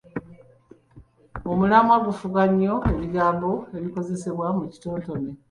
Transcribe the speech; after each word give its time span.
Omulamwa 1.51 1.95
gufuga 2.07 2.41
nnyo 2.51 2.75
ebigambo 2.91 3.51
ebikozesebwa 3.77 4.47
mu 4.57 4.63
kitontome. 4.71 5.31